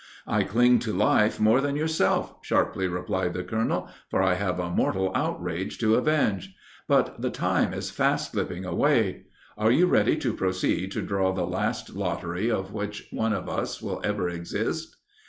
"'I 0.25 0.45
cling 0.45 0.79
to 0.79 0.93
life 0.93 1.39
more 1.39 1.61
than 1.61 1.75
yourself,' 1.75 2.33
sharply 2.41 2.87
replied 2.87 3.35
the 3.35 3.43
colonel, 3.43 3.87
'for 4.09 4.23
I 4.23 4.33
have 4.33 4.59
a 4.59 4.67
mortal 4.71 5.11
outrage 5.13 5.77
to 5.77 5.93
avenge. 5.93 6.55
But 6.87 7.21
the 7.21 7.29
time 7.29 7.71
is 7.71 7.91
fast 7.91 8.31
slipping 8.31 8.65
away. 8.65 9.25
Are 9.59 9.69
you 9.69 9.85
ready 9.85 10.17
to 10.17 10.33
proceed 10.33 10.91
to 10.93 11.03
draw 11.03 11.33
the 11.33 11.45
last 11.45 11.91
lottery 11.91 12.51
at 12.51 12.71
which 12.71 13.09
one 13.11 13.31
of 13.33 13.47
us 13.47 13.79
will 13.79 14.01
ever 14.03 14.27
exist?" 14.27 14.95